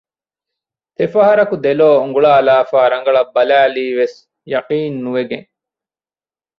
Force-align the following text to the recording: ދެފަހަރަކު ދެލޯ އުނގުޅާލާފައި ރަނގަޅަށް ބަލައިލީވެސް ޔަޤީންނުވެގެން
ދެފަހަރަކު 0.97 1.55
ދެލޯ 1.65 1.89
އުނގުޅާލާފައި 2.01 2.89
ރަނގަޅަށް 2.93 3.33
ބަލައިލީވެސް 3.35 4.17
ޔަޤީންނުވެގެން 4.51 5.47